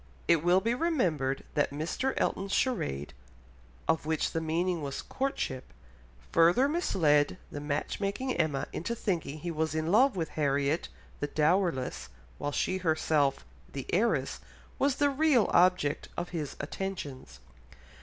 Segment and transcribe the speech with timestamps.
[0.27, 2.15] It will be remembered that Mr.
[2.17, 3.13] Elton's charade,
[3.87, 5.65] of which the meaning was "Courtship,"
[6.31, 10.87] further misled the match making Emma into thinking he was in love with Harriet
[11.19, 12.09] the dowerless,
[12.39, 14.39] while she herself, the heiress,
[14.79, 17.39] was the real object of his attentions.